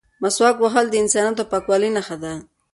مسواک 0.23 0.55
وهل 0.59 0.85
د 0.89 0.95
انسانیت 1.03 1.37
او 1.41 1.49
پاکوالي 1.51 1.89
نښه 1.97 2.17
ده. 2.23 2.33